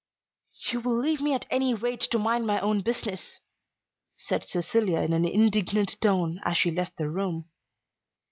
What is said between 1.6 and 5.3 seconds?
rate to mind my own business," said Cecilia in an